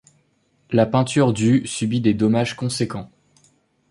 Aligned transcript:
La 0.71 0.87
peinture 0.87 1.31
du 1.31 1.67
subit 1.67 2.01
des 2.01 2.15
dommages 2.15 2.55
conséquents. 2.55 3.11